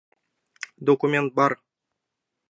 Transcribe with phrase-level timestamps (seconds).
[0.89, 1.55] Документ бар!